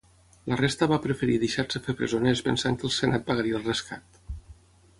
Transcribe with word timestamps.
La 0.51 0.55
resta 0.59 0.87
va 0.91 0.97
preferir 1.03 1.35
deixar-se 1.43 1.81
fer 1.89 1.95
presoners 1.99 2.43
pensant 2.47 2.79
que 2.81 2.89
el 2.89 2.95
senat 2.97 3.29
pagaria 3.31 3.61
el 3.61 3.69
rescat. 3.71 4.21